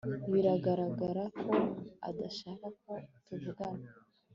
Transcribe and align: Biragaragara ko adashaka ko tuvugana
Biragaragara 0.31 1.23
ko 1.43 1.53
adashaka 2.09 2.65
ko 2.81 2.93
tuvugana 3.25 3.87